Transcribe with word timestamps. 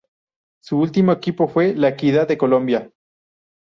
Su 0.63 0.79
último 0.79 1.11
equipo 1.11 1.47
fue 1.47 1.75
La 1.75 1.89
Equidad 1.89 2.27
de 2.27 2.35
Colombia. 2.39 2.91